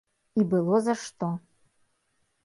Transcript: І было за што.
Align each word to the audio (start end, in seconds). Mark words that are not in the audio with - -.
І 0.43 0.45
было 0.53 0.79
за 0.85 0.95
што. 1.01 1.29